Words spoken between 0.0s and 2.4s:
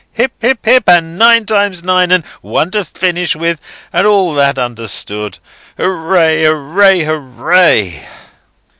"Hip, hip, hip, and nine times nine, and